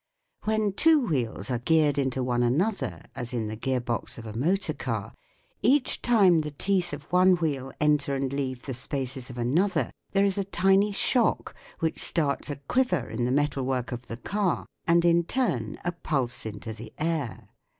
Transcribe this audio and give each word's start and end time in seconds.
When 0.45 0.73
two 0.73 0.99
wheels 1.05 1.51
are 1.51 1.59
geared 1.59 1.99
into 1.99 2.23
one 2.23 2.41
another, 2.41 3.03
as 3.15 3.33
in 3.33 3.45
the 3.47 3.55
gear 3.55 3.79
box 3.79 4.17
of 4.17 4.25
a 4.25 4.33
motor 4.35 4.73
car, 4.73 5.13
each 5.61 6.01
time 6.01 6.39
the 6.39 6.49
teeth 6.49 6.91
of 6.91 7.03
one 7.11 7.35
wheel 7.35 7.71
enter 7.79 8.15
and 8.15 8.33
leave 8.33 8.63
the 8.63 8.73
spaces 8.73 9.29
of 9.29 9.37
another, 9.37 9.91
there 10.13 10.25
is 10.25 10.39
a 10.39 10.43
tiny 10.43 10.91
shock 10.91 11.53
which 11.81 12.01
starts 12.01 12.49
a 12.49 12.55
quiver 12.55 13.07
in 13.11 13.25
the 13.25 13.31
metalvvork 13.31 13.91
of 13.91 14.07
the 14.07 14.17
car 14.17 14.65
and 14.87 15.05
in 15.05 15.23
turn 15.23 15.77
a 15.85 15.91
pulse 15.91 16.47
into 16.47 16.73
the 16.73 16.91
air. 16.97 17.49